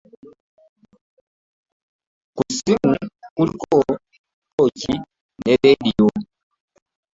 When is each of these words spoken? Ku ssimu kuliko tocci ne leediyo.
Ku 2.35 2.43
ssimu 2.53 2.93
kuliko 3.35 3.75
tocci 4.55 4.93
ne 5.43 5.53
leediyo. 5.61 6.07